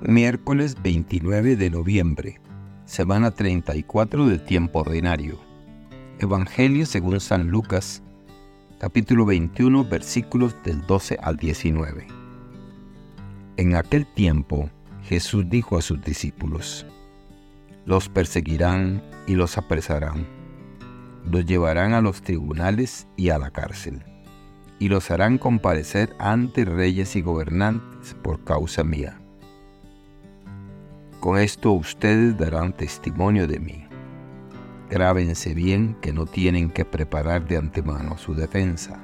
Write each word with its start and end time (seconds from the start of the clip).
Miércoles 0.00 0.76
29 0.80 1.56
de 1.56 1.70
noviembre, 1.70 2.40
semana 2.84 3.32
34 3.32 4.28
del 4.28 4.44
tiempo 4.44 4.78
ordinario. 4.78 5.40
Evangelio 6.20 6.86
según 6.86 7.18
San 7.18 7.48
Lucas, 7.48 8.00
capítulo 8.78 9.26
21, 9.26 9.84
versículos 9.86 10.54
del 10.62 10.86
12 10.86 11.18
al 11.20 11.36
19. 11.36 12.06
En 13.56 13.74
aquel 13.74 14.06
tiempo, 14.06 14.70
Jesús 15.02 15.50
dijo 15.50 15.76
a 15.76 15.82
sus 15.82 16.00
discípulos, 16.00 16.86
Los 17.84 18.08
perseguirán 18.08 19.02
y 19.26 19.34
los 19.34 19.58
apresarán, 19.58 20.28
los 21.28 21.44
llevarán 21.44 21.92
a 21.92 22.00
los 22.00 22.22
tribunales 22.22 23.08
y 23.16 23.30
a 23.30 23.38
la 23.38 23.50
cárcel, 23.50 24.04
y 24.78 24.90
los 24.90 25.10
harán 25.10 25.38
comparecer 25.38 26.14
ante 26.20 26.64
reyes 26.64 27.16
y 27.16 27.20
gobernantes 27.20 28.14
por 28.22 28.44
causa 28.44 28.84
mía 28.84 29.18
con 31.20 31.38
esto 31.38 31.72
ustedes 31.72 32.36
darán 32.38 32.72
testimonio 32.72 33.46
de 33.46 33.58
mí. 33.58 33.84
Grábense 34.90 35.52
bien 35.54 35.96
que 36.00 36.12
no 36.12 36.26
tienen 36.26 36.70
que 36.70 36.84
preparar 36.84 37.46
de 37.46 37.56
antemano 37.56 38.16
su 38.16 38.34
defensa, 38.34 38.98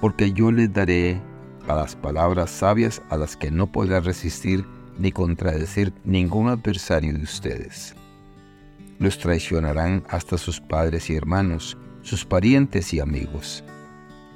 porque 0.00 0.32
yo 0.32 0.50
les 0.50 0.72
daré 0.72 1.20
a 1.68 1.74
las 1.74 1.96
palabras 1.96 2.50
sabias 2.50 3.02
a 3.10 3.16
las 3.16 3.36
que 3.36 3.50
no 3.50 3.70
podrá 3.70 4.00
resistir 4.00 4.64
ni 4.98 5.12
contradecir 5.12 5.92
ningún 6.04 6.48
adversario 6.48 7.12
de 7.12 7.22
ustedes. 7.22 7.94
Los 8.98 9.18
traicionarán 9.18 10.04
hasta 10.08 10.38
sus 10.38 10.60
padres 10.60 11.10
y 11.10 11.16
hermanos, 11.16 11.76
sus 12.02 12.24
parientes 12.24 12.92
y 12.94 13.00
amigos. 13.00 13.64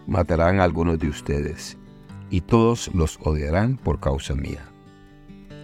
Matarán 0.07 0.61
a 0.61 0.65
algunos 0.65 0.99
de 0.99 1.09
ustedes, 1.09 1.77
y 2.31 2.41
todos 2.41 2.91
los 2.95 3.19
odiarán 3.23 3.77
por 3.77 4.01
causa 4.01 4.35
mía. 4.35 4.65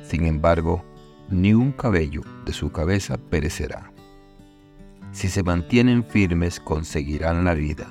Sin 0.03 0.27
embargo, 0.27 0.85
ni 1.33 1.55
un 1.55 1.73
cabello 1.73 2.21
de 2.45 2.53
su 2.53 2.71
cabeza 2.71 3.17
perecerá. 3.17 3.91
Si 5.13 5.29
se 5.29 5.43
mantienen 5.43 6.05
firmes, 6.05 6.61
conseguirán 6.61 7.45
la 7.45 7.55
vida. 7.55 7.87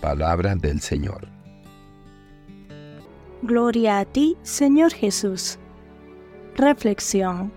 Palabra 0.00 0.54
del 0.54 0.80
Señor. 0.80 1.28
Gloria 3.42 3.98
a 3.98 4.04
ti, 4.04 4.36
Señor 4.42 4.92
Jesús. 4.92 5.58
Reflexión. 6.56 7.52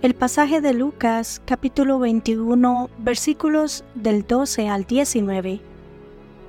El 0.00 0.14
pasaje 0.14 0.60
de 0.60 0.72
Lucas 0.72 1.42
capítulo 1.44 1.98
21 1.98 2.88
versículos 2.98 3.84
del 3.96 4.24
12 4.24 4.68
al 4.68 4.84
19 4.84 5.60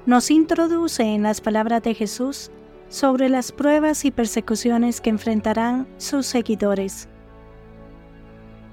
nos 0.05 0.29
introduce 0.29 1.01
en 1.03 1.23
las 1.23 1.41
palabras 1.41 1.81
de 1.81 1.95
Jesús 1.95 2.51
sobre 2.89 3.29
las 3.29 3.51
pruebas 3.51 4.03
y 4.03 4.11
persecuciones 4.11 4.99
que 4.99 5.11
enfrentarán 5.11 5.87
sus 5.97 6.25
seguidores. 6.25 7.07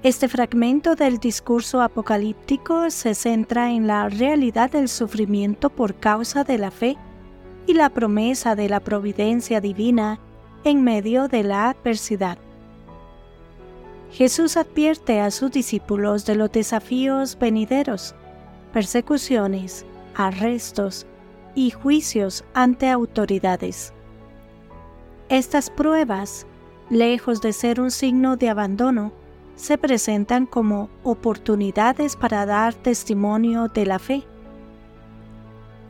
Este 0.03 0.27
fragmento 0.27 0.95
del 0.95 1.17
discurso 1.17 1.81
apocalíptico 1.81 2.89
se 2.91 3.15
centra 3.15 3.71
en 3.71 3.87
la 3.87 4.09
realidad 4.09 4.71
del 4.71 4.89
sufrimiento 4.89 5.69
por 5.69 5.95
causa 5.95 6.43
de 6.43 6.57
la 6.57 6.71
fe 6.71 6.97
y 7.65 7.73
la 7.73 7.89
promesa 7.89 8.55
de 8.55 8.69
la 8.69 8.79
providencia 8.79 9.59
divina 9.61 10.19
en 10.63 10.83
medio 10.83 11.27
de 11.27 11.43
la 11.43 11.69
adversidad. 11.69 12.37
Jesús 14.11 14.55
advierte 14.55 15.19
a 15.19 15.31
sus 15.31 15.51
discípulos 15.51 16.25
de 16.25 16.35
los 16.35 16.51
desafíos 16.51 17.37
venideros, 17.37 18.15
persecuciones, 18.73 19.85
arrestos 20.15 21.05
y 21.55 21.71
juicios 21.71 22.45
ante 22.53 22.89
autoridades. 22.89 23.93
Estas 25.29 25.69
pruebas, 25.69 26.47
lejos 26.89 27.41
de 27.41 27.51
ser 27.51 27.81
un 27.81 27.91
signo 27.91 28.37
de 28.37 28.47
abandono, 28.47 29.11
se 29.55 29.77
presentan 29.77 30.45
como 30.45 30.89
oportunidades 31.03 32.15
para 32.15 32.45
dar 32.45 32.73
testimonio 32.73 33.67
de 33.67 33.85
la 33.85 33.99
fe. 33.99 34.23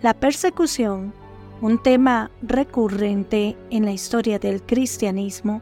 La 0.01 0.15
persecución, 0.15 1.13
un 1.61 1.77
tema 1.77 2.31
recurrente 2.41 3.55
en 3.69 3.85
la 3.85 3.91
historia 3.91 4.39
del 4.39 4.63
cristianismo, 4.63 5.61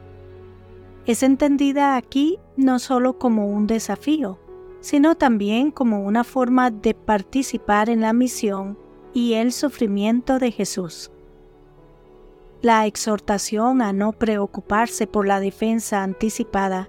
es 1.04 1.22
entendida 1.22 1.96
aquí 1.96 2.38
no 2.56 2.78
solo 2.78 3.18
como 3.18 3.46
un 3.46 3.66
desafío, 3.66 4.38
sino 4.80 5.16
también 5.16 5.70
como 5.70 6.02
una 6.02 6.24
forma 6.24 6.70
de 6.70 6.94
participar 6.94 7.90
en 7.90 8.00
la 8.00 8.14
misión 8.14 8.78
y 9.12 9.34
el 9.34 9.52
sufrimiento 9.52 10.38
de 10.38 10.50
Jesús. 10.50 11.10
La 12.62 12.86
exhortación 12.86 13.82
a 13.82 13.92
no 13.92 14.12
preocuparse 14.12 15.06
por 15.06 15.26
la 15.26 15.40
defensa 15.40 16.02
anticipada 16.02 16.88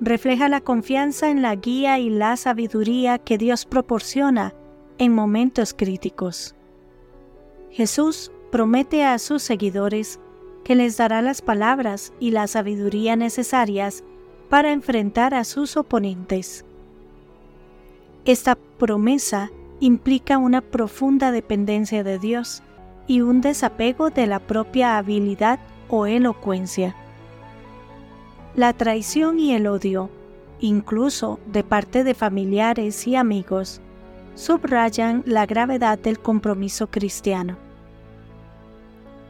refleja 0.00 0.48
la 0.48 0.60
confianza 0.62 1.30
en 1.30 1.42
la 1.42 1.54
guía 1.54 1.98
y 1.98 2.08
la 2.08 2.36
sabiduría 2.36 3.18
que 3.18 3.36
Dios 3.36 3.66
proporciona 3.66 4.54
en 4.98 5.14
momentos 5.14 5.74
críticos. 5.74 6.54
Jesús 7.70 8.32
promete 8.50 9.04
a 9.04 9.18
sus 9.18 9.42
seguidores 9.42 10.18
que 10.64 10.74
les 10.74 10.96
dará 10.96 11.22
las 11.22 11.42
palabras 11.42 12.12
y 12.18 12.30
la 12.30 12.46
sabiduría 12.46 13.16
necesarias 13.16 14.04
para 14.48 14.72
enfrentar 14.72 15.34
a 15.34 15.44
sus 15.44 15.76
oponentes. 15.76 16.64
Esta 18.24 18.56
promesa 18.78 19.50
implica 19.80 20.38
una 20.38 20.60
profunda 20.60 21.30
dependencia 21.32 22.02
de 22.04 22.18
Dios 22.18 22.62
y 23.10 23.22
un 23.22 23.40
desapego 23.40 24.10
de 24.10 24.28
la 24.28 24.38
propia 24.38 24.96
habilidad 24.96 25.58
o 25.88 26.06
elocuencia. 26.06 26.94
La 28.54 28.72
traición 28.72 29.40
y 29.40 29.52
el 29.52 29.66
odio, 29.66 30.10
incluso 30.60 31.40
de 31.50 31.64
parte 31.64 32.04
de 32.04 32.14
familiares 32.14 33.08
y 33.08 33.16
amigos, 33.16 33.80
subrayan 34.36 35.24
la 35.26 35.44
gravedad 35.44 35.98
del 35.98 36.20
compromiso 36.20 36.86
cristiano. 36.86 37.56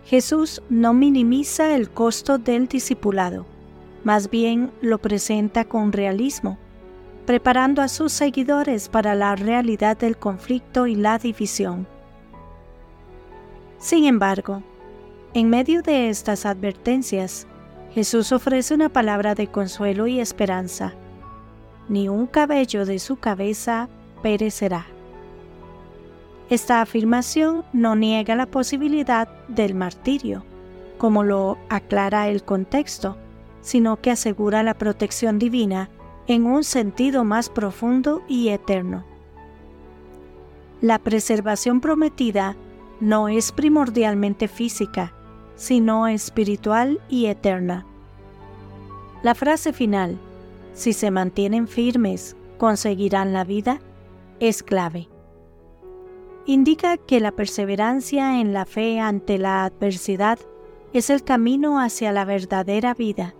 Jesús 0.05 0.61
no 0.69 0.93
minimiza 0.93 1.75
el 1.75 1.89
costo 1.89 2.37
del 2.37 2.69
discipulado, 2.69 3.47
más 4.05 4.29
bien 4.29 4.73
lo 4.83 4.99
presenta 4.99 5.65
con 5.65 5.93
realismo, 5.93 6.59
preparando 7.25 7.81
a 7.81 7.89
sus 7.89 8.13
seguidores 8.13 8.91
para 8.91 9.15
la 9.15 9.37
realidad 9.37 9.97
del 9.97 10.19
conflicto 10.19 10.87
y 10.87 10.97
la 10.97 11.17
división. 11.17 11.87
Sin 13.81 14.05
embargo, 14.05 14.63
en 15.33 15.49
medio 15.49 15.81
de 15.81 16.11
estas 16.11 16.45
advertencias, 16.45 17.47
Jesús 17.93 18.31
ofrece 18.31 18.75
una 18.75 18.91
palabra 18.91 19.35
de 19.35 19.47
consuelo 19.47 20.07
y 20.07 20.21
esperanza. 20.21 20.93
Ni 21.89 22.09
un 22.09 22.27
cabello 22.27 22.85
de 22.85 22.99
su 22.99 23.17
cabeza 23.17 23.89
perecerá. 24.23 24.87
Esta 26.51 26.83
afirmación 26.83 27.65
no 27.73 27.97
niega 27.97 28.37
la 28.37 28.47
posibilidad 28.47 29.29
del 29.49 29.75
martirio, 29.75 30.45
como 30.99 31.25
lo 31.25 31.57
aclara 31.71 32.29
el 32.29 32.43
contexto, 32.43 33.17
sino 33.63 33.97
que 34.03 34.11
asegura 34.11 34.63
la 34.63 34.75
protección 34.75 35.39
divina 35.39 35.89
en 36.27 36.45
un 36.45 36.65
sentido 36.65 37.25
más 37.25 37.49
profundo 37.49 38.23
y 38.29 38.51
eterno. 38.51 39.05
La 40.83 40.99
preservación 40.99 41.81
prometida 41.81 42.57
no 43.01 43.29
es 43.29 43.53
primordialmente 43.53 44.47
física, 44.47 45.15
sino 45.57 46.07
espiritual 46.07 47.01
y 47.09 47.27
eterna. 47.27 47.87
La 49.23 49.35
frase 49.35 49.73
final, 49.73 50.19
si 50.75 50.93
se 50.93 51.11
mantienen 51.11 51.67
firmes, 51.67 52.37
conseguirán 52.59 53.33
la 53.33 53.45
vida, 53.45 53.81
es 54.39 54.63
clave. 54.63 55.09
Indica 56.47 56.97
que 56.97 57.21
la 57.21 57.33
perseverancia 57.33 58.41
en 58.41 58.53
la 58.53 58.65
fe 58.65 59.01
ante 59.01 59.39
la 59.39 59.65
adversidad 59.65 60.39
es 60.93 61.11
el 61.11 61.23
camino 61.23 61.81
hacia 61.81 62.13
la 62.13 62.25
verdadera 62.25 62.95
vida. 62.95 63.35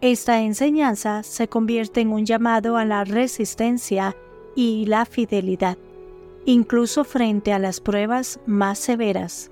Esta 0.00 0.42
enseñanza 0.42 1.22
se 1.22 1.48
convierte 1.48 2.02
en 2.02 2.12
un 2.12 2.26
llamado 2.26 2.76
a 2.76 2.84
la 2.84 3.04
resistencia 3.04 4.14
y 4.54 4.86
la 4.86 5.06
fidelidad 5.06 5.78
incluso 6.46 7.04
frente 7.04 7.52
a 7.52 7.58
las 7.58 7.80
pruebas 7.80 8.40
más 8.46 8.78
severas. 8.78 9.50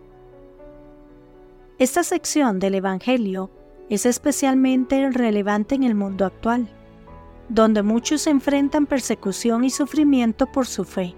Esta 1.79 2.05
sección 2.05 2.61
del 2.61 2.77
Evangelio 2.77 3.51
es 3.91 4.07
especialmente 4.07 5.11
relevante 5.11 5.75
en 5.75 5.83
el 5.83 5.97
mundo 5.97 6.25
actual, 6.25 6.69
donde 7.49 7.83
muchos 7.83 8.29
enfrentan 8.29 8.87
persecución 8.87 9.65
y 9.65 9.71
sufrimiento 9.71 10.47
por 10.47 10.67
su 10.67 10.85
fe. 10.85 11.15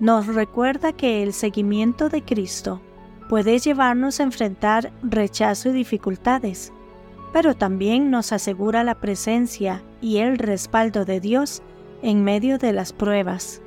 Nos 0.00 0.26
recuerda 0.26 0.92
que 0.92 1.22
el 1.22 1.34
seguimiento 1.34 2.08
de 2.08 2.22
Cristo 2.22 2.80
puede 3.28 3.58
llevarnos 3.58 4.18
a 4.18 4.24
enfrentar 4.24 4.92
rechazo 5.02 5.68
y 5.68 5.72
dificultades, 5.72 6.72
pero 7.34 7.54
también 7.54 8.10
nos 8.10 8.32
asegura 8.32 8.82
la 8.82 8.98
presencia 8.98 9.82
y 10.00 10.18
el 10.18 10.38
respaldo 10.38 11.04
de 11.04 11.20
Dios 11.20 11.62
en 12.02 12.24
medio 12.24 12.58
de 12.58 12.72
las 12.72 12.92
pruebas. 12.92 13.60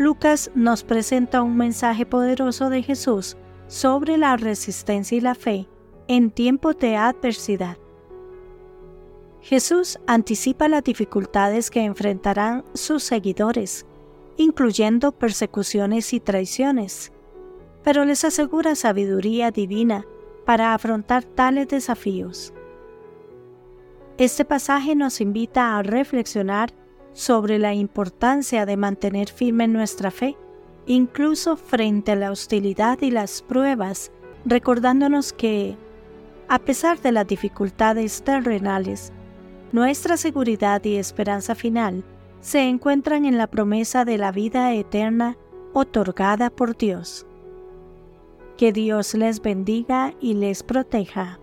Lucas 0.00 0.50
nos 0.54 0.82
presenta 0.82 1.42
un 1.42 1.58
mensaje 1.58 2.06
poderoso 2.06 2.70
de 2.70 2.82
Jesús 2.82 3.36
sobre 3.66 4.16
la 4.16 4.38
resistencia 4.38 5.18
y 5.18 5.20
la 5.20 5.34
fe 5.34 5.68
en 6.08 6.30
tiempos 6.30 6.78
de 6.78 6.96
adversidad. 6.96 7.76
Jesús 9.42 9.98
anticipa 10.06 10.68
las 10.68 10.84
dificultades 10.84 11.70
que 11.70 11.82
enfrentarán 11.84 12.64
sus 12.72 13.02
seguidores, 13.02 13.84
incluyendo 14.38 15.12
persecuciones 15.12 16.14
y 16.14 16.20
traiciones, 16.20 17.12
pero 17.84 18.06
les 18.06 18.24
asegura 18.24 18.76
sabiduría 18.76 19.50
divina 19.50 20.06
para 20.46 20.72
afrontar 20.72 21.24
tales 21.24 21.68
desafíos. 21.68 22.54
Este 24.16 24.46
pasaje 24.46 24.94
nos 24.94 25.20
invita 25.20 25.76
a 25.76 25.82
reflexionar 25.82 26.72
sobre 27.12 27.58
la 27.58 27.74
importancia 27.74 28.66
de 28.66 28.76
mantener 28.76 29.28
firme 29.28 29.68
nuestra 29.68 30.10
fe, 30.10 30.36
incluso 30.86 31.56
frente 31.56 32.12
a 32.12 32.16
la 32.16 32.30
hostilidad 32.30 33.00
y 33.02 33.10
las 33.10 33.42
pruebas, 33.42 34.12
recordándonos 34.44 35.32
que, 35.32 35.76
a 36.48 36.58
pesar 36.58 37.00
de 37.00 37.12
las 37.12 37.26
dificultades 37.26 38.22
terrenales, 38.22 39.12
nuestra 39.72 40.16
seguridad 40.16 40.84
y 40.84 40.96
esperanza 40.96 41.54
final 41.54 42.04
se 42.40 42.62
encuentran 42.62 43.24
en 43.24 43.38
la 43.38 43.46
promesa 43.46 44.04
de 44.04 44.18
la 44.18 44.32
vida 44.32 44.72
eterna 44.72 45.36
otorgada 45.72 46.50
por 46.50 46.76
Dios. 46.76 47.26
Que 48.56 48.72
Dios 48.72 49.14
les 49.14 49.40
bendiga 49.40 50.14
y 50.20 50.34
les 50.34 50.62
proteja. 50.62 51.39